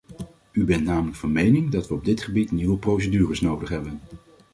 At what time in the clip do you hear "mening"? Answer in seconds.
1.31-1.71